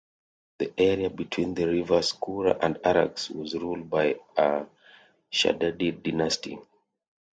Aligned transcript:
The 0.57 0.73
area 0.79 1.11
between 1.11 1.53
the 1.53 1.67
rivers 1.67 2.11
Kura 2.13 2.57
and 2.59 2.77
Arax 2.77 3.29
was 3.29 3.53
ruled 3.53 3.87
by 3.87 4.17
a 4.35 4.65
Shaddadid 5.31 6.01
dynasty. 6.01 6.57